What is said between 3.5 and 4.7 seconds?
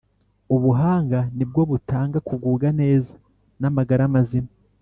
n’amagara mazima